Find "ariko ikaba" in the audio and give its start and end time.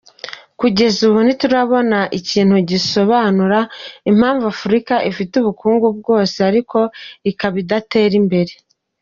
6.49-7.55